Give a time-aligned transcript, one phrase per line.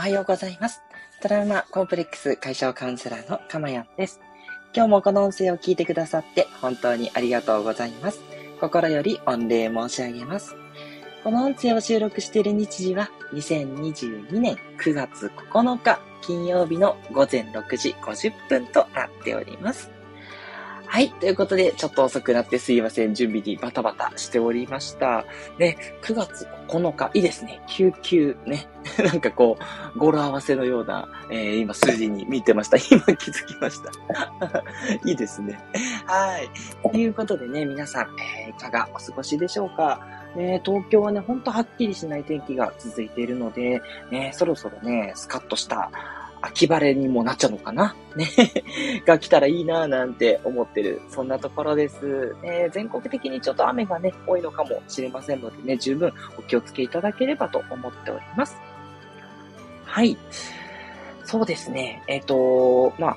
[0.00, 0.80] おはようございます。
[1.20, 4.18] トラウマコンプレックス解消カウンセラーのかまやんです。
[4.74, 8.22] 今日もこの音声を聞いてくださって本当にありがとうございます。
[8.62, 10.56] 心より御礼申し上げます。
[11.22, 19.90] この音声を収録している日時は2022年9月9日金曜日の午前6時50分となっております。
[20.92, 21.12] はい。
[21.12, 23.14] ということで、ちょっと遅くなってすいません。
[23.14, 25.24] 準備にバタバタしておりました。
[25.56, 27.62] ね、9月9日、いいですね。
[27.68, 28.66] 99ね。
[29.06, 29.56] なんかこ
[29.94, 32.76] う、語呂合わせのような、えー、今数字に見てました。
[32.90, 34.64] 今気づきました。
[35.08, 35.60] いいですね。
[36.06, 36.90] はい。
[36.90, 40.04] ということでね、皆さん、えー、いかがお過ごしでしょうか？
[40.34, 43.80] ね、東京はね、ほんとはっきりしない天気が続いているので、
[44.10, 45.90] ね、そろそろね、スカッとした
[46.42, 47.94] 秋晴れにもなっちゃうのかな？
[48.16, 48.26] ね。
[49.04, 51.02] が来たらいいなぁなんて思ってる。
[51.10, 52.34] そんなところです。
[52.42, 58.56] ね、全国的にちょっと雨がね、多いのかもしれませんのでね、十分お気をつけいただければと思っております。
[59.84, 60.16] はい。
[61.24, 62.02] そうですね。
[62.06, 63.16] えっ、ー、と、まあ、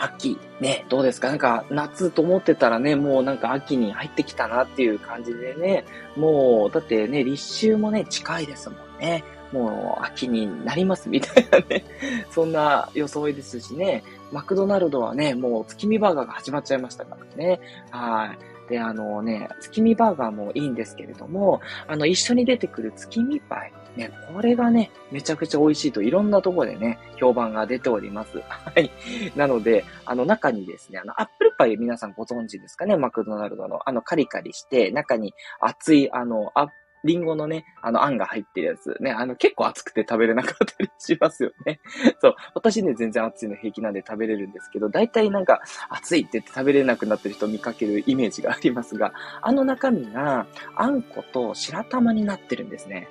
[0.00, 1.28] 秋、ね、どうですか？
[1.28, 5.84] なんか、夏と思ってたらね、もうなんか秋に入ってきたなっていう感じでね、
[6.16, 9.24] もう、だってね、立秋もね、近いですもんね。
[9.52, 11.84] もう秋になりますみたいなね、
[12.30, 17.60] そんな装いですしね、マクドナルドはね、もう月見バーガーが始まっちゃいましたからね。
[17.90, 18.38] はい。
[18.68, 23.72] で、あのね、月見バーガーもいいんですけれども、あの、一緒に出てくる月見パイ。
[23.96, 28.38] ね、これがね、めちゃくちゃ美味しいといろんなとこでね、評判が出ております。
[28.46, 28.90] はい。
[29.34, 32.96] なので、あの中にですね、あの、アップルパイ皆さんご存知ですかね？
[32.96, 33.80] マクドナルドの。
[33.88, 36.68] あの、カリカリして、中に熱い、あの、アッ
[37.04, 38.96] リンゴのね、あの、あんが入ってるやつ。
[39.00, 41.80] ね、あの、結構熱くて食べれなかったりしますよね。
[42.20, 42.36] そう。
[42.54, 53.08] 私ね、全然熱いの平気なんで食べれるんですけど、大体なんか、熱いって言って食べれなくなってる人を見かけるイメージがありますが、あの中身が、あんこと白玉になってるんですね。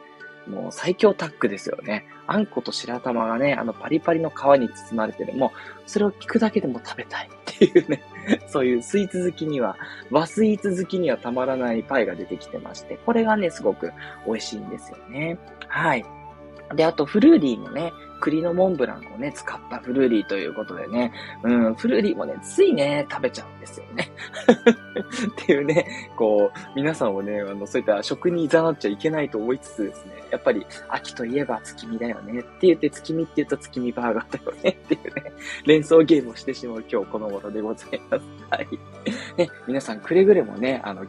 [0.48, 2.06] もう最強タッグですよね。
[2.26, 5.34] あんこと白玉がね、あのパリパリの皮に包まれてる。
[5.34, 5.52] も、
[5.86, 8.02] それを聞くだけでも食べたいっていうね。
[8.48, 9.78] そういうスイーツ好きには、
[10.12, 13.92] 和スイーツ好きにはたまらないパイが出てきてまして、これがね、すごく
[14.26, 15.38] 美味しいんですよね。
[15.68, 16.06] はい。
[16.76, 21.12] で、あと、フルーリーもね、栗のモンブランをね、使ったフルーリーということでね、
[21.44, 24.12] うん、フルーリーもね、ついね、食べちゃうんですよね。
[25.44, 35.32] っていうね、こう、皆さんをね、あの、そういった食に誘っちゃいけないと思いつつですね、やっぱり、秋といえば月見だよねって言って、月見って言うと月見バーガーだよねっていうね、
[35.66, 38.26] 連想ゲームをしてしまう今日この頃でございます。
[38.50, 38.68] はい。
[39.38, 41.06] ね、皆さんくれぐれもね、あの、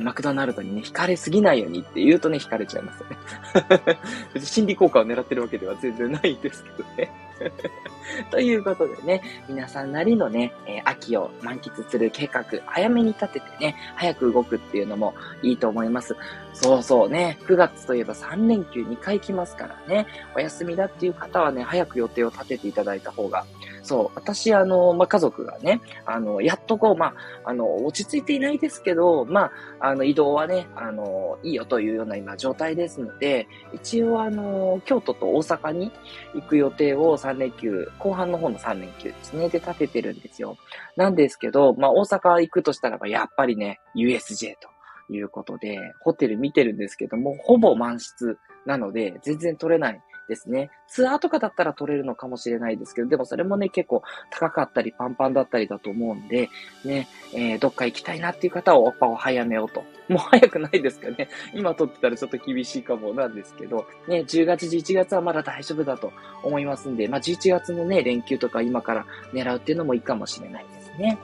[0.00, 3.98] マクドナルドにね、惹かれすぎないようにって言うとね、惹かれちゃいますよね。
[4.42, 7.25] 心理効果を狙ってるわけでは全然ないんですけどね。
[8.30, 16.16] ということでね、皆さんなりのね、え、秋を満喫する計画、早めに立ててね、早く動くっていうのもいいと思います。
[16.52, 23.44] そうそうね、9月といえば3連休2回来ますからね、お休みだっていう方はね、早く予定を立てていただいた方が
[23.86, 27.14] そう、私、あの、まあ、家族がね、あの、やっとこう、ま
[27.44, 35.92] あ、あの、落ち着いていないですけど、まあ、あの、移動はね、あの、いいよというような今状態ですので、一応、あの、京都と大阪に
[36.34, 40.56] 行く予定を3連休、後半の方の3連休ですね、で立ててるんですよ。
[40.96, 44.68] なんですけど、まあ、大阪行くとしたらば、やっぱりね、USJ と。
[45.08, 50.70] いうことで、ホテル見てるんですけども、ほぼ満室なので、全然取れないですね。
[50.88, 56.50] ツアーとかだったら取れるのかもしれないですけど、でもそれもね、結構高かったりパンパンだったりだと思うんで、
[56.84, 59.84] ね、えー、どっか行きたいなっていう方はやっぱお早めをと。
[60.08, 61.28] もう早くないですかね。
[61.52, 66.12] 今撮ってたらちょっと厳しいかもなんですけど、ね、10月、11月はまだ大丈夫だと
[66.42, 71.18] 思いますんで、まあ11月のね、連休とか今から狙うっていうのもいいかもしれないですね。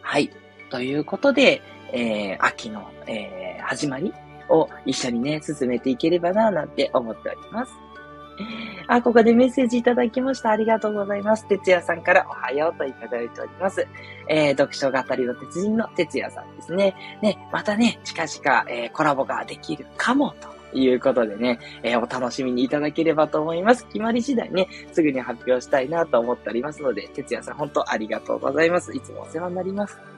[0.00, 0.30] はい。
[0.70, 1.60] ということで、
[1.92, 4.12] えー、秋の、えー、始まり
[4.48, 7.72] を一緒にね、進めていければな、なんて思っております。
[8.86, 10.50] あ、ここでメッセージいただきました。
[10.50, 11.46] ありがとうございます。
[11.46, 13.86] 哲也さんからおはようといただいております。
[14.28, 16.94] えー、読書語りの鉄人の哲也さんですね。
[17.22, 20.54] ね、またね、近々、えー、コラボができるかもと。
[20.76, 23.86] いうことでね、えー、お楽しみにいただければと思います。
[23.86, 28.92] 決まり次第ね、すぐに発表したいなと思っておりますので、哲也さん本当ありがとうございます。
[28.92, 30.13] いつもお世話になります。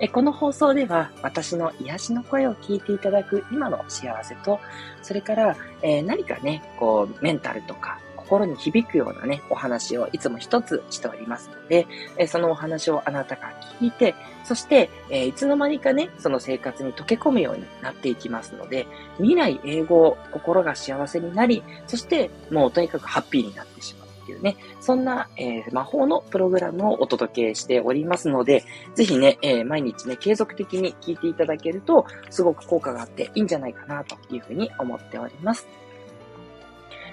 [0.00, 4.58] えこの放送では私の癒しの声を聞いていただく今の幸せと、
[5.02, 11.86] それから、え何かね、こう、メンタルとか、心に響くようなね、お話をいつも一つしておりますので、
[12.16, 14.14] えそのお話をあなたが聞いて、
[14.44, 18.86] そして、えいつの間にかね、その生活に溶け込むようになっていきますので、
[19.18, 23.99] 未来英語、心が幸せになり、そしてもうとにかくハッピーになってしまう。
[24.30, 35.66] ていうね、そんな、えー、魔法のプログラムをお届けしておりますので、ぜひね、えー、毎日ね、継続的に聞いていただけると、すごく効果があっていいんじゃないかなというふうに思っております。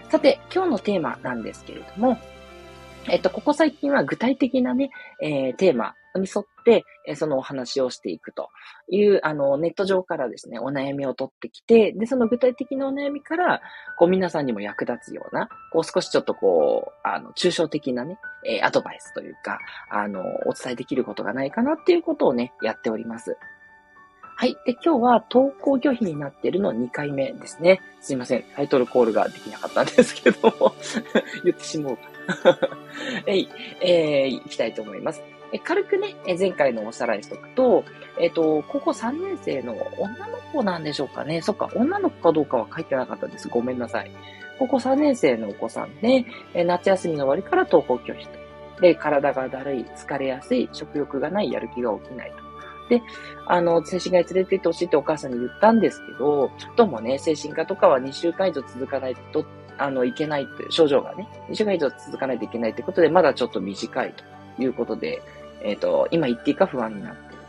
[0.10, 2.18] さて、今日のテーマなんですけれども、
[3.10, 4.90] えっと、ここ最近は具体的なね、
[5.22, 8.50] えー、テーマに沿って、えそのお話をしていくと
[8.90, 13.62] いう、あの、ネット上からですね、お悩みを取ってきて、で、その具体的なお悩みから、
[13.98, 23.38] こう、皆さんにも役立つような、こう、少しちょっとこう、あの、抽象的なね、えー、アドバイスというか、あの、お伝えできることがないかなっていうことをね、やっております。
[24.40, 24.56] はい。
[24.66, 27.82] で、今日は投稿拒否になっているの2回目ですね。
[28.02, 28.44] すいません。
[28.56, 30.76] タイトルコールができなかったんですけども
[31.44, 31.98] 言ってしまう。
[33.26, 33.50] はい。
[33.82, 35.24] えー、行きたいと思います。
[35.54, 37.86] え軽くね、前回のおさらいしとくと、
[38.20, 41.42] えっ、ー、と、高校3年生の女の子なんでしょうかね。
[41.42, 43.48] そっか、女の子かどうかは書いてなかったです。
[43.48, 44.12] ごめんなさい。
[44.60, 46.26] 高校3年生のお子さんで、
[46.66, 48.48] 夏休みの終わりから登校拒否と。
[48.82, 52.48] で、体がだるい、疲れやすい、食欲がない、やる気が起きないと。
[52.90, 53.02] で、
[53.46, 59.46] あの、精神科に連れて行ってほしいってお母さんに言ったんですけど、どうもね、精神科とかは2週間以上続かないと、
[59.78, 64.14] あの、いけないって、症状がね、2週間以上続かないといけないってことで、まだちょっと短い
[64.58, 65.22] ということで、
[65.62, 67.44] えっ、ー、と、今言っていいか不安になっている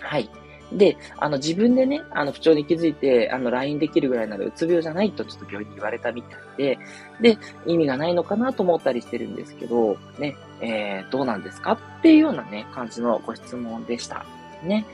[0.00, 0.06] と。
[0.06, 0.30] はい。
[0.72, 6.78] で、あの、自分でね、あの、不調に気づいて、あの、LINE できるぐらいならうつ病じゃないとちょっと病院に言われたみたいで、
[7.20, 14.24] で、意味がないのかなと思ったりしてるんですけど、ね、えー、どうなんですかっていうようなね、感じのご質問でした。
[14.62, 14.84] ね。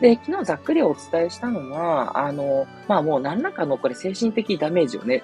[0.00, 5.22] で、昨日ざっくりお伝えしたのは、あの、まあもう何らかのこれ精神的ダメージをね、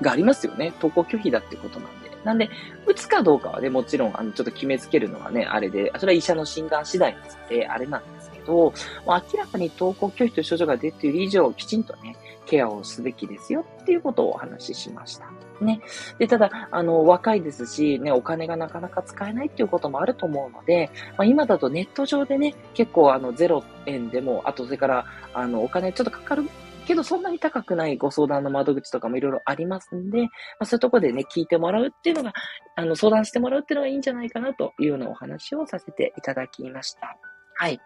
[0.00, 0.72] がありますよね。
[0.80, 2.08] 投稿拒否だってことなんで。
[2.24, 2.50] なんで、
[2.86, 8.72] 打つかどうかはね、もちろん、あの、ちょっと決めつけるのはね、あれで、それは医者の診断次第なので、あれなんですけど、もう
[9.06, 12.16] 明らかに登校拒否という症状が出ている以上、きちんとね、
[12.46, 15.26] ケアをすべきですよっていうことをお話ししました。
[15.60, 15.80] ね。
[16.18, 26.48] で、ただ、あの、若いですし、ね、お金がなかなか使えないっていうこともあると思うので、まあ、今だとネット上でね、結構あの、0円でも、あとそれから、あの、お金ちょっとかかる
[26.88, 30.28] けど、そんなに高くないご相談の窓口とかもいろいろありますんで、ま
[30.60, 32.32] あ、そういうところでね、聞いてもらうっていうのが、
[32.74, 37.16] あの、相談してもらうっていうのがいいんじゃないかなというようなお話をさせていただきました。
[37.56, 37.78] はい。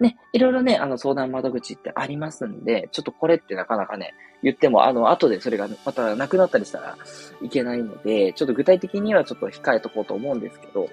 [0.00, 6.98] ね、いろいろね、あの、相談窓口ってありますんで、ちょっとこれってなかなかね、言っても、あの、後でそれがまたなくなったりしたら
[7.40, 10.88] いけないので、ちょっと具体的にはちょっと控えとこうと思うんですけど、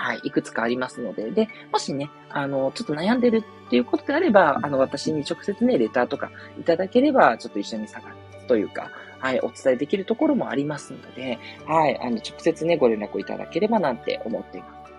[0.00, 8.08] はい、いくつかありますので、で、もしね、あの、ちょっと悩んでるっていうことであれば、あの、私に直接ね、レターとかいただければ、ちょっと一緒に探
[8.38, 14.92] すというか、はい、お伝えできるところもありますので、はい、あの、直接ね、ご連絡をいただければなんて思っています。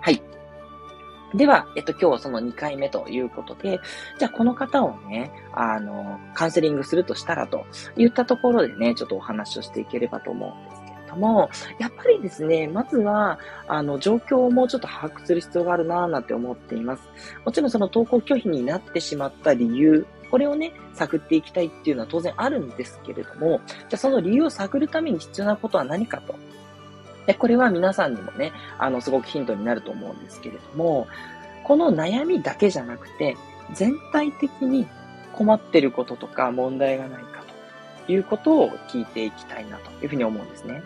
[0.00, 0.22] はい。
[1.34, 3.80] では、えっと、今日はその2回目ということで、
[4.20, 10.81] じゃあこの方をね、あの、カウンセリングするとしたらと言ったところでね、ちょっとお話をしていければと思うんです
[11.12, 13.38] ども、やっぱりですね、まずは、
[13.68, 17.02] あの、状況をもうちょっと把握する必要があるなぁなんて思っています。
[17.44, 26.34] もちろんその投稿拒否になってしまった理由、これをね、探っていきたいっていうのは当然あるんですけれども、じゃあその理由を探るために必要なことは何かと
[27.26, 31.06] で、これは皆さんにもね、あの、すごくヒントになると思うんですけれども、
[31.64, 33.36] この悩みだけじゃなくて、
[33.74, 34.86] 全体的に
[35.32, 37.44] 困ってることとか問題がないか
[38.06, 40.82] ということを聞いていきたいなというふうに思うんですね。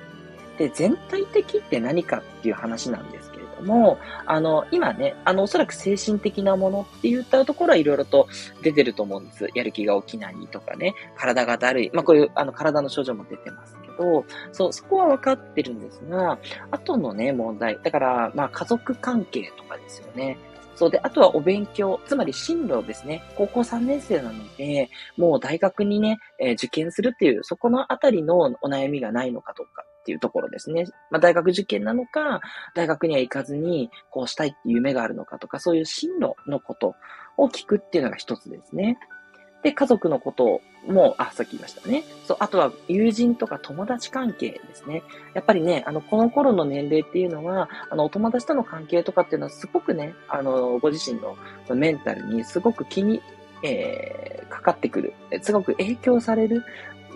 [0.59, 8.29] で、全体的って何かっていう話なんですけれども、あの、今ね、あの、おそらく精神的なものって言ったところはいろいろと
[8.63, 9.49] 出てると思うんです。
[9.55, 11.91] やる気が起きないとかね、体がだるい。
[11.93, 16.39] まあ、こういう、あの、体の症状も出てますけど、そう、そこは分かってるんですが、
[16.71, 17.79] 後のね、問題。
[17.83, 20.39] だから、まあ、家族関係とかですよね。
[20.77, 23.23] そうで、あとはお勉強、つまり進路ですね。
[23.37, 30.85] 高校3年生なので、もう大学にね、えー、受験するっていう、そこのあたりのお悩みがないのかどうかっていうところですね。
[31.11, 32.41] まあ、大学受験なのか、
[32.75, 36.95] 大学には行かずに、こうしたいっていう夢があるのかとか、そういう進路のこと
[37.37, 38.99] を聞くっていうのが一つですね。
[39.65, 42.05] で、家族のことも、あ、さっき言いましたね。
[42.25, 45.03] そう、あとは友人とか友達関係ですね。
[45.35, 51.37] やっぱりね、あの、この頃の年齢っていうのは、あの、お友達との関係とかっていうのはすごくね、あの、ご自身の
[51.75, 53.21] メンタルにすごく気に、
[53.65, 55.15] えー、かかってくる。
[55.43, 56.63] すごく影響される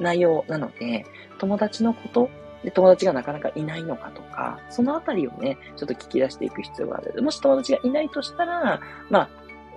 [0.00, 1.06] 内容なので、
[1.38, 2.30] 友達のこと
[2.64, 7.22] で、友達がなかなかいないのかとか、そのあたりをね、ちょっと聞き出していく必要がある。
[7.22, 9.28] もし友達がいないとしたら、まあ、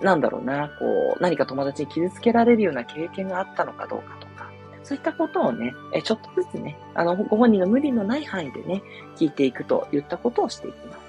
[0.02, 4.50] なんだろうな、こう、何か友達に傷つけられるような経験があったのかどうかとか、
[4.82, 8.82] そういったことをね、えちょっとずつね、あの、ご本人の無理のない範囲でね、
[9.16, 11.03] 聞いていくといったことをしていきます。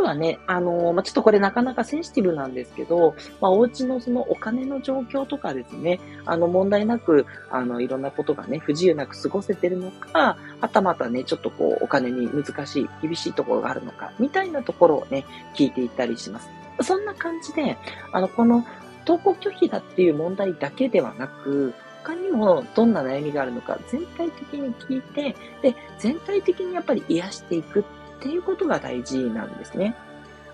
[0.00, 16.48] とはね、あのまあ、ちょっとこれなかなかセンシティブなんですけど、まあ、お家のそのお金の状況とかですね、あの、問題なく、あの、いろんなことがね、不自由なく過ごせてるのか、はたまたね、ちょっとこう、お金に難しい、厳しいところがあるのか、みたいなところをね、聞いていったりします。
[16.82, 17.76] そんな感じで、
[18.12, 18.64] あの、この
[19.04, 27.84] 投稿拒否だっていう問題だけではなく、他にもどんな悩みがあるのか全体的に聞いて、で、全体的にやっぱり癒していくっ
[28.20, 29.96] っていうことが大事なんですね。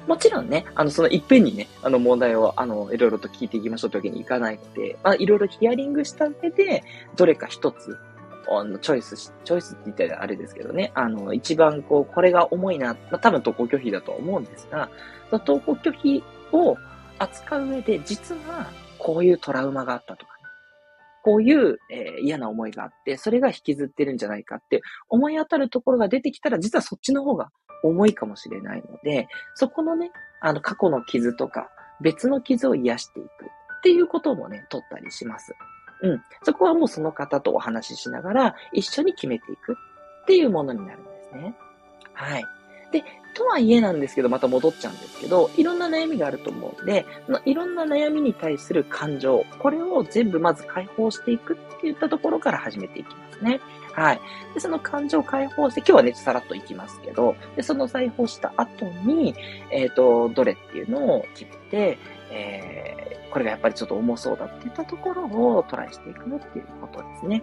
[0.06, 6.84] もちろんね、あの、そのいっぺんにね、あの問題を、あの、いろいろと聞いていきましょうというわけにいかないので、まあ、いろいろヒアリングした上で、
[7.16, 7.98] どれか一つ、
[8.48, 14.88] あの、チョイスし、チョイスって言ったらあれですけどね、あの、一番こう、これが重いな、まあ、多分投稿拒否だと思うんですが、
[15.30, 16.76] その投稿拒否を
[17.18, 20.35] 扱う上で、実は、こういうトラウマがあったとか、
[21.26, 27.50] こういう、えー、嫌な思いがあって、それが引きずってるんじゃないかって思い当たるところが出てきたら、実はそっちの方が
[27.82, 31.68] 重いかもしれないので、そこのね、あの過去の傷とか
[32.00, 33.28] 別の傷を癒していくっ
[33.82, 35.52] ていうこともね、取ったりします。
[36.02, 36.22] うん。
[36.44, 41.56] そこはもうその方とお話ししながら一緒に決めていくっていうものになるんですね。
[42.12, 42.44] はい。
[42.92, 43.02] で、
[43.36, 47.04] とはいえなんですけど、また戻っちゃうんですけど、いろんな悩みがあると思うんで、
[47.44, 53.60] いろんな悩みに対する感情、これを全部まず解放していくっていったところから始めていきますね。
[53.92, 54.20] はい。
[54.54, 59.34] で、その感情を解放して、今日はね、さらっといきますけど、で、その解放した後に、
[59.70, 61.98] えっ、ー、と、どれっていうのを決めて、
[62.30, 67.42] えー、これがやっぱりちょっと重そうだっていったところをトライしていくっていうことですね。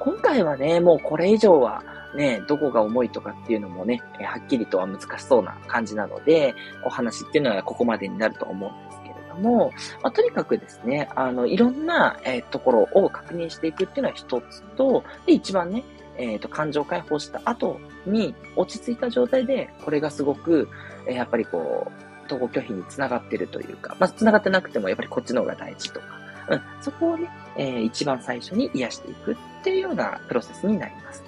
[0.00, 1.82] 今回はね、もうこれ以上は、
[2.14, 15.84] ね、どこが重いとかっていうのもね、はっきりとは難しそうな感じなので、お話っていうのはここまでになると思うんですけれども、まあ、とにかくですね、あの、いろんな、えー、ところを確認していくっていうのは一つと、で、一番ね、
[16.16, 20.68] えっ、ー、と、感情解放した後に落ち着いた状態で、これがすごく、
[21.06, 26.06] えー、やっぱりこう、統合拒否につながってるというか、まあ、つながってなくてもやっぱりこっちの方が大事とか、
[26.50, 31.22] うん、そこをね、えー、一番最初に癒していくっていうようなプロセスになります。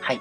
[0.00, 0.20] はい。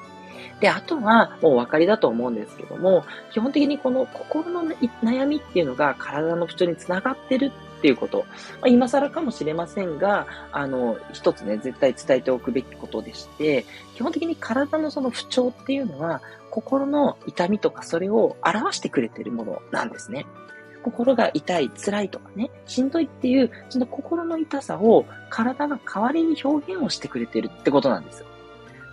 [0.60, 4.63] で、あとは、もうお分かりだと思うんですけども、基本的にこの心の
[5.03, 8.25] 悩みっていうのが体の不調につながってるっていうこと。
[8.60, 13.65] まあ、今更かもしれませんが、あの、一つね、絶対伝えておくべきことでして、
[13.96, 20.25] 基本的に体のその不調っていうのは、心の痛みとかそれを表してくれてるものなんですね。
[20.84, 28.28] 心が痛い、辛いとかね、しんどいっていう、その心の痛さを体が代わりに表現をしてくれてるってことなんですよ。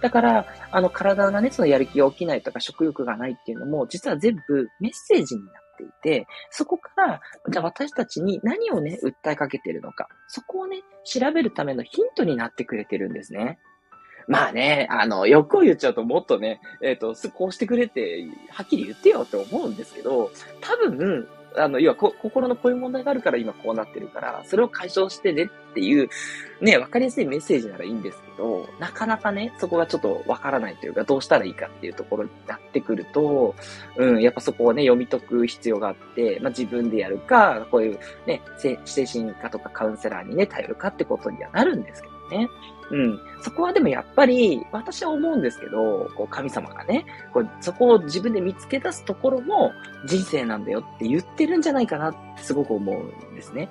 [0.02, 13.59] だから、あの、体がね、そのやる気が起きないとか食欲がないっていうのも、実は全部メッセージになっていて、そこから、じゃあ私たちに何をね、訴えかけてるのか、そこをね、調べるためのヒントになってくれてるんですね。
[14.28, 26.08] まあね、あの、欲を言っちゃうともっとね、えっ、ー、と、こうしてくれて、はっきり言ってよって思うんですけど、多分、あの、要は心のこういう問題があるから今こうなってるから、それを解消してねっていう、
[26.60, 33.54] ね、わかりやすいメッセージならいいんですけど、なかなかね、そこがちょっとわからないというか、どうしたらいいかっていうところになってくると、
[33.96, 42.15] うん、やっぱそこをね、読み解く必要があって、まあ自分でやるか、こういうね、精神科とかカウンセラーにね、頼るかってことにはなるんですけど。
[42.28, 42.49] ね。
[42.90, 43.21] うん。
[43.42, 49.73] そこはでもやっぱり、私は思うんですけど、こう神様がね、こうそこを自分で見つけ出すところも
[50.06, 53.68] 人生なんだよって言ってるんじゃないかなってすごく思うんですね。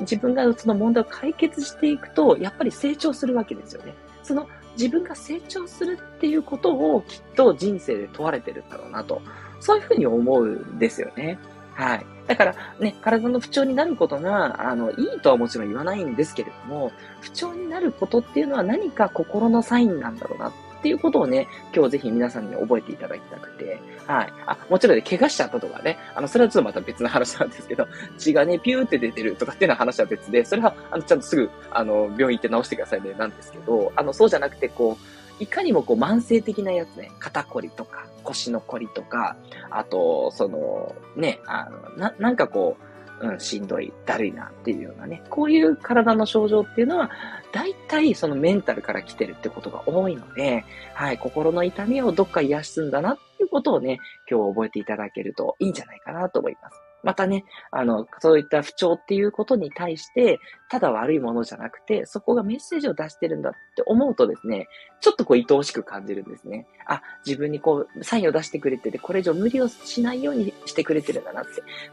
[0.00, 3.94] 自分がその問題を解決していくと、やっぱり成長するわけですよね。
[4.22, 9.20] その自分が成長するっていうことをきっと人生で問われてるんだろうなと。
[9.60, 11.38] そういうふうに思うんですよね。
[11.74, 12.06] はい。
[12.26, 20.52] だからね、体の不調になることが、あの、いいとはもちろん言わないんですけれども、不調になることっていうのは何か心のサインなんだろうなっ
[20.82, 24.32] ていうことをね、今日ぜひ皆さんに覚えていただきたくて、はい。
[24.46, 39.36] あ、もちろんね、怪我しちゃったとかね、あの、それはちょっとまた別の話なんですけど、血がね、ピューって出てるとかっていうのは話は別で、それは、あの、ちゃんとすぐ、あの、病院行って治してくださいね、なんですけど、あの、そうじゃなくて、こう、いかにもこう慢性的なやつね、肩こりとか腰のこりとか、
[39.70, 42.76] あと、その、ね、あの、な、なんかこ
[43.22, 47.10] う、うん、しんどい、だるいなっていうようなね、こういう体の症状っていうのは、
[47.52, 54.00] 大体そのメンタルから来てるってことが多いので、はい、心の痛みをどっか癒すんだなっていうことをね、
[54.30, 56.85] 今日覚えていただけるといいんじゃないかなと思います。
[57.06, 64.66] またね、あの、そういった不調っていうことに対して、ただ悪いものじゃなくて、そこがメッセージを出してるんだって思うとですね、
[65.00, 66.66] ちょっとこう愛おしく感じるんですね。
[66.84, 71.44] あ、自分にこう、サインを出してくれてて、これ以上無理をしないようにしてくれてるんだなっ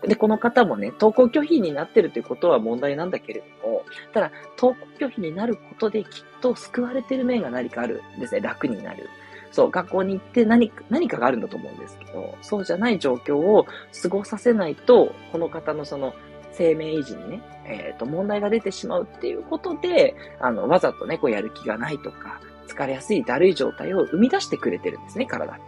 [0.02, 0.08] て。
[0.08, 3.84] で、この方もね、登校拒否になってるということは問題なんだけれども、
[4.16, 6.10] ただ、登校拒否になることできっ
[6.42, 8.42] と救われてる面が何かあるんですね。
[8.42, 9.08] 楽になる。
[9.54, 13.68] そう、学校に行って何か、何かがあるんだと思うんですけど、そうじゃない状況を
[14.02, 16.16] 過ごさせないと、この方のその
[16.52, 25.64] 生命維持にね、えっ、ー、と、問題が出てしまうっていうことで、あの、わざとね、こうやる気がないとか、疲れやすいだるい状態を生み出してくれてるんですね、体に。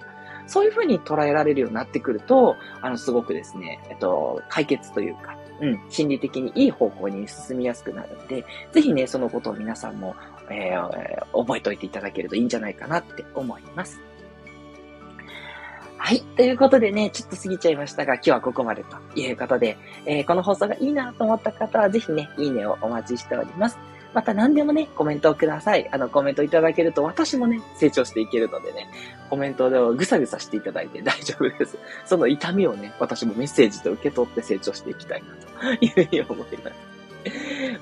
[0.48, 10.16] そういうふうに捉えられるようになってくると、あの、すごくですね、えっと、解決というか、うん、心理的にいい方向に進みやすくなるので、ぜひね、そのことを皆さんも、
[10.50, 14.02] えー、覚えておいていただけるといいんじゃないかなって思います。
[15.98, 16.22] はい。
[16.22, 23.80] ということでね、ちょっと過ぎちゃいましたが、今日はここまでということで、えー、この放送がいいなと思った方は、ぜひね、いいねをお待ちしております。
[24.16, 25.90] また何でもね、コメントをください。
[25.92, 28.88] あの、コメントいただけると私もね、成長していけるのでね、
[29.30, 31.78] コメントでぐさぐさしていただいて 大丈夫です。
[32.06, 36.96] その痛みをね、私もメッセージと受け取って成長していきたいな、というふうに思います。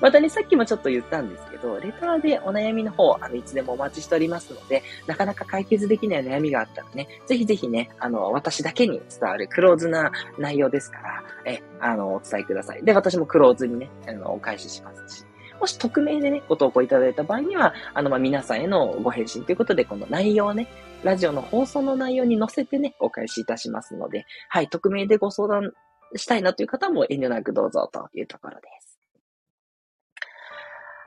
[0.00, 12.82] またね、さっきもちょっと言ったんですけど、レターでお悩みの方、あの、いつでもお待ちしておりますので、なかなか解決できない悩みがあったらね、ぜひぜひね、あの、私だけに伝わるクローズな内容ですから、え、あの、お伝えください。
[12.82, 15.24] で、私もクローズにね、あの、お返ししますし。
[15.60, 20.68] もし匿名でね、ご投稿いただいた場合には、あの、ま、皆さんへのご返信ということで、この内容をね、
[21.02, 25.72] ラジオの放送の内容に載せてね、お返しいたしますので、はい、匿名でご相談
[26.16, 28.93] したいなという方も遠慮なくどうぞというところです。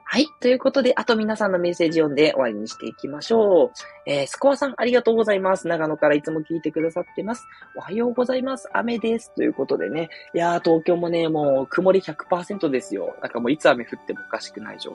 [0.09, 0.29] はい。
[0.39, 3.71] ということで、あと皆さんのメッセージ読んで終わりにしていきましょう。
[4.05, 5.67] えー、スコアさん、ありがとうございます。
[5.67, 7.45] 長野からいつも聞いてくださってます。
[7.75, 8.69] おはようございます。
[8.71, 9.33] 雨です。
[9.35, 10.07] ということでね。
[10.33, 13.17] いやー、東京もね、もう曇り100%ですよ。
[13.21, 14.91] なんかもういつ雨降ってもおかしくない状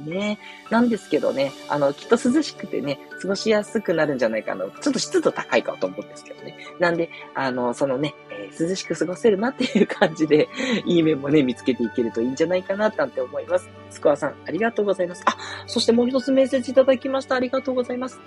[0.00, 0.10] 況。
[0.10, 0.40] ね。
[0.68, 4.64] なんですけどね、あの、きっと涼しくてね、過ごしやすくなるんじゃないかな。
[4.64, 6.56] ちょっと湿度高いかと思うんですけどね。
[6.80, 10.48] なんで、あの、そのね、えー、涼しく過ごせるなっていう感じで、
[10.86, 13.68] いい面もね、見つけていけるといいんじゃないかな、なんて思います。
[13.90, 15.22] スコアさん、ありりがとうございます。
[15.26, 15.36] あ、
[15.66, 17.36] そしてもう一つメッセージいただきました。
[17.36, 18.20] ありがとうございます。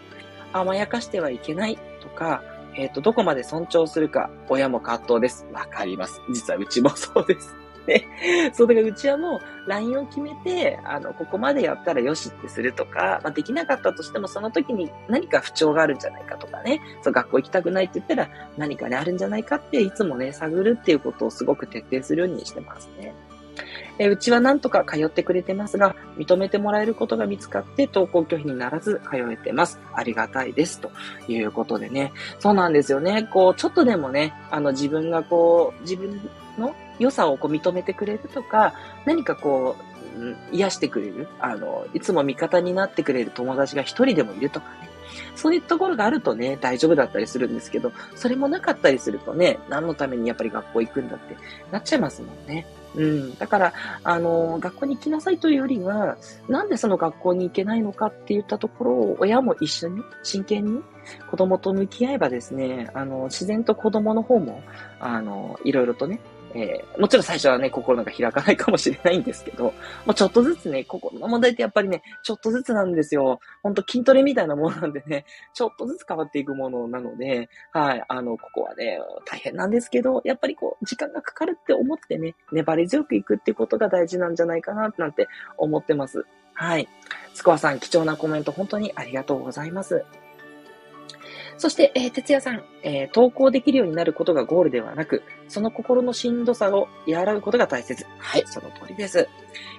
[0.53, 2.41] 甘やかしてはいけないとか、
[2.75, 5.45] えっ、ー、と、どこまで尊重するか、親も葛藤です。
[5.51, 6.21] わかります。
[6.31, 7.55] 実はうちもそうです。
[7.89, 8.07] ね。
[8.53, 23.13] そう、だからうちはもう、LINE を決めて、あの、ここまでやったらよしってするとか、まあ、できなかったとしても、その時に何か不調があるんじゃないかとかね、そう、学校行きたくないって言ったら、何かね、あるんじゃないかって、いつもね、探るっていうことをすごく徹底するようにしてますね。
[23.97, 29.79] えうちはなんとか通ってくれてますが、認めてもらえることが見つかって登校拒否にならず通えてます。
[29.93, 30.79] ありがたいです。
[30.79, 30.91] と
[31.27, 32.11] いうことでね。
[32.39, 33.27] そうなんですよね。
[33.31, 36.21] こう、ちょっとでもね、あの自分がこう、自分
[36.57, 38.73] の良さをこう認めてくれるとか、
[39.05, 39.89] 何かこう、
[40.51, 44.88] 癒してくれる、あの、いつも味方になってくれる友達が一人でもいるとかね。
[45.35, 51.35] そういうところがあるとね、大丈夫だったりするんですけど、それもなかったりするとね、何のためにやっぱり学校行くんだって
[51.71, 52.65] なっちゃいますもんね。
[52.95, 53.37] うん。
[53.37, 56.17] だから、あの、学校に行きなさいというよりは、
[56.47, 60.81] なんでその学校に行けないのかって言ったところを、親も一緒に、真剣に
[61.29, 64.63] 子供と向き合えばですね、あの、自然と子供の方も、
[64.99, 66.19] あの、いろいろとね、
[66.55, 69.73] えー、もちろん最初はね、心が開かないかもしれないんですけど、も
[70.07, 73.39] うちょっとずつね、心の問題ってやっぱりね、ちょっとずつなんですよ。
[73.61, 86.25] ほんと筋トレみたいなものなんでね、ちょっとずつ変わっていくものなので、はい、あの、ここはね、大変なんですけど、やっぱりこう、時間がかかるって思ってね、粘り強くいくってことが大事なんじゃないかな、なんて思ってます。
[86.53, 86.89] はい。
[87.33, 90.03] スコアさん、貴重なコメント本当にありがとうございます。
[91.59, 98.05] そして、えー、哲也さん、えー、投稿できるようになることがゴールではなく、その心のしんどさを和らぐことが大切。
[98.19, 99.27] はい、その通りです。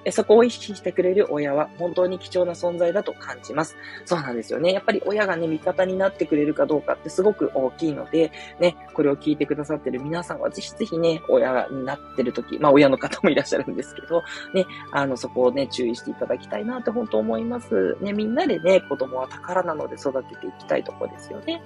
[0.03, 3.75] えそこを意識してくれる親は本当に貴重な存在だと感じます。
[4.05, 4.73] そうなんですよね。
[4.73, 17.97] やっぱり親がね、味方になってくれるかどうかってすごく大きいので、ね、これを聞いてくださってる皆さんはぜひぜひね、親になってる時、まあ親の方もいらっしゃるんですけど、ね、あの、そこをね、注意していただきたいなって本当思います。
[18.01, 21.61] ね、みんなでね、子供は宝なので育てていきたいとこですよね。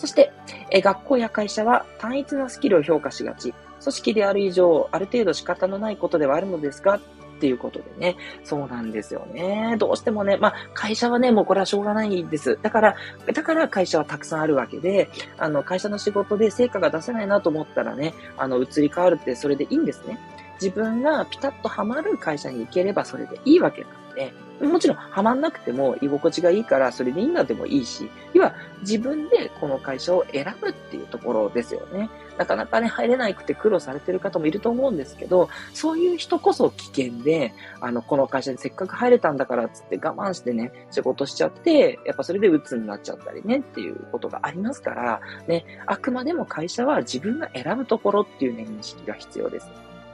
[0.00, 0.32] そして、
[0.70, 3.52] え学校や会社は単一なスキルを評価しがち。
[3.82, 7.00] 組織である以上、ある程度仕方のないことではあるのですが、っ
[7.38, 8.16] ていうことでね。
[8.42, 9.76] そうなんですよね。
[9.78, 12.58] どうしてもね、まあ、会社はね、もうこれはしょうがないんです。
[12.62, 20.18] だから、だから会社はたくさんあるわけで、あの、会社の仕事で成果が出せないなと思ったらね、あの、移り変わるってそれでいいんですね。
[20.54, 24.32] 自分がピタッとハマる会社に行ければそれでいいわけなんで、
[24.66, 32.10] もちろん、ハマんなくても居心地がいいから、それでいいんだでもいいし、要は自分でこの会社を選ぶっていうところですよね。
[32.36, 49.68] なかなかね、入れなくて苦労されてる方もいると思うんですけど、そういう人こそ危険で、あの、この会社にせっかく入れたんだからっつって我慢してね、仕事しちゃって、やっぱそれで鬱になっちゃったりねっていうことがありますから、ね、あくまでも会社は自分が選ぶところっていうね、認識が必要です。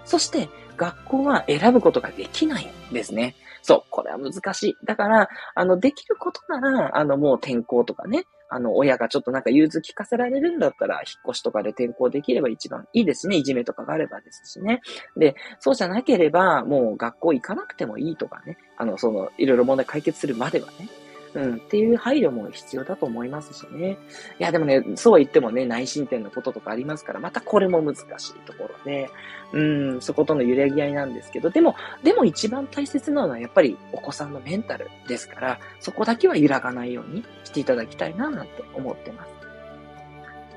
[0.04, 3.35] そして、学校は選ぶことができないんですね。
[3.66, 4.76] そう、これは難しい。
[4.85, 13.35] だから、あの、できることなら、あの、もう転校とかね、あの、親がちょっとなんか融通聞かせられるんだったら、引っ越しとかで転校できれば一番いいですね。
[13.38, 14.83] いじめとかがあればですしね。
[15.16, 18.57] で、そうじゃなければ、もう学校行かなくてもいいとかね。
[18.76, 20.88] あの、その、いろいろ問題解決するまではね。
[21.37, 23.99] うん、っていう配慮も必要だと思いますしね。
[24.40, 29.11] いや、でもね、そうは言ってもね、内申点のこととかありますから、またこれも難しいところで、
[29.53, 29.61] う
[29.96, 39.45] ん、そことの揺れぎ合いなんですけど、でも、でも一番大切なのはやっぱりお子さんのメンタルですから、そこだけは揺らがないようにしていただきたいな、なんて思ってます。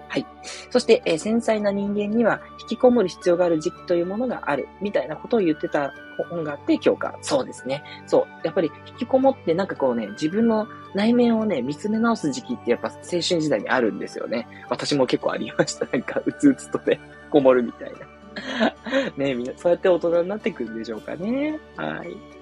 [0.09, 0.25] はい。
[0.71, 5.93] そして、えー、繊細な人間には引きこもる必要がある時期というものがある、みたいなことを言ってた
[6.23, 7.17] 本があって、今日か。
[7.21, 7.83] そうですね。
[8.07, 8.27] そう。
[8.43, 14.47] やっぱり引きこもってなんかこうね、自分の内面をね、見つめ直す時期ってやっぱ青春時代にあるんですよね。
[14.69, 15.85] 私も結構ありました。
[15.95, 17.99] なんか、うつうつとね、こもるみたいな。
[19.17, 21.59] ねみんな、そうやって大人になってくるんでしょうかね。
[21.75, 22.38] はい。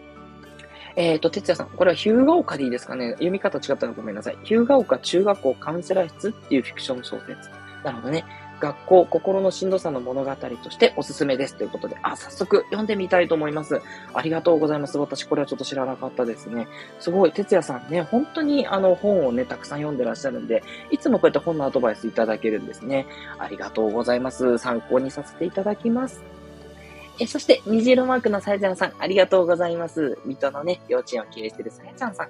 [0.97, 4.37] えっ、ー、と、哲也さん、これはヒューガオカでいいですかね読み方違ったらごめんなさい。
[4.43, 7.49] ヒューガオカ中学校カウンセラー室っていうフィクション小説。
[7.83, 8.25] なるほどね。
[8.59, 13.79] 学校、心のしんどさの物語としておすすめですということで、あ、早速読んでみたいと思います。
[14.15, 14.97] ありがとうございます。
[14.97, 16.67] 私、これはちょっと知らなかったですね。
[16.99, 23.05] すごい、哲也さんね、本当にあの本をね、たくさん読んでらっしゃるんで、いつもこうやって本のアドバイスいただけるんですね。
[23.37, 24.57] ありがとうございます。
[24.57, 26.36] 参考にさせていただきます。
[27.19, 30.19] え、そして、虹色マークのさやちゃんさん、ありがとうございます。
[30.25, 32.29] 水戸のね、幼稚園を経営してるさやちゃんさん。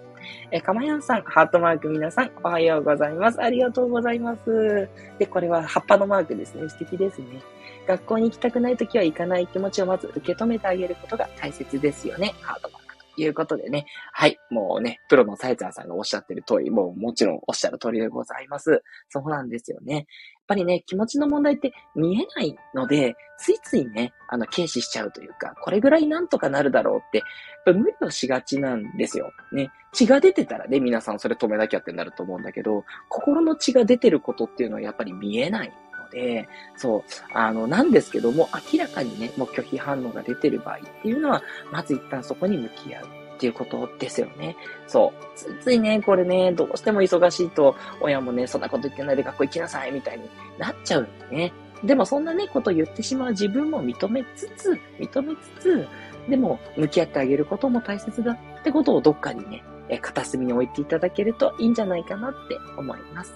[0.51, 3.41] え、かまやんさん、ハートマーク皆さん、おはようございます。
[3.41, 4.87] ありがとうございます。
[5.19, 6.69] で、これは葉っぱのマークですね。
[6.69, 7.41] 素敵ですね。
[7.85, 12.33] 学校に行きたくないときは行かない気持ちをまず受け止めてあげることが大切ですよね。
[12.41, 12.87] ハートマーク。
[13.17, 13.87] ということでね。
[14.13, 14.37] はい。
[14.49, 18.83] もうね、プロのさやちゃんさんがおっしゃってる通り、もうもちろんおっしゃる通りでございます。
[19.09, 20.05] そうなんですよね。
[20.47, 27.23] ぱりね、気持ちの問題って見えないので、ついついね、あの、軽視しちゃうというか、これぐらいなんとかなるだろうって、
[27.69, 29.31] っ無理をしがちなんですよ。
[29.51, 29.71] ね。
[29.93, 43.26] 血が出てたらね、皆さんそれ止めなきゃってなると思うんだけど、心の血が出てることっていうのはやっぱり見えないので、そう、あの、なんですけども、明らかにね、もう拒否反応が出てる場合っていうのは、まず一旦そこに向き合う。
[43.37, 44.57] っていうことですよね。
[44.87, 45.25] そう。
[45.35, 51.53] ついついね、これね、どうしても忙しいと、親もね、そんなこと言ってないで学校行きなさい、みたいになっちゃうんでね。
[51.83, 55.87] でもそんなね、こと言ってしまう自分も認めつつ、認めつつ、
[56.27, 59.63] でも、向き合ってあげることも大切だってことをどっかにね、
[60.01, 63.33] 片隅に置いていただけるといいんじゃないかなって思います。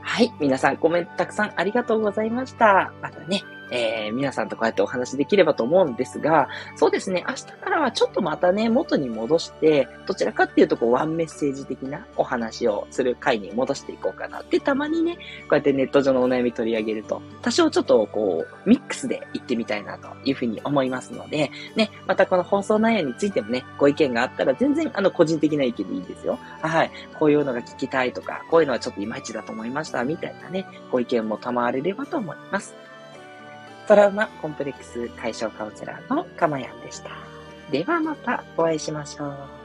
[0.00, 0.32] はい。
[0.40, 2.92] 皆さんコメントたくさんありがとうございました。
[3.02, 15.20] またね、えー、皆さんとこうやってお話できればと思うんですが、そうですね、明日からはちょっとまたね、元に戻して、どちらかっていうとこう、ワンメッセージ的なお話をする回に戻していこうかなって、たまにね、こ
[15.52, 26.38] うやってネット上のお悩み取り上げると、多少ちょっとこう、ミックスで行ってみたいなというふうに思いますので、ね、またこの放送内容についてもね、ご意見があったら全然あの、個人的な意見でいいですよ。
[26.62, 26.90] はい。
[27.18, 32.74] こういうのが聞きたいとか、こういうのはちょっといまいちだと思いました、みたいなね、ご意見も賜れればと思います。
[33.86, 37.10] トラウマコンプレックス解消カウンセラーのかまやんでした。
[37.70, 39.63] ではまたお会いしましょう。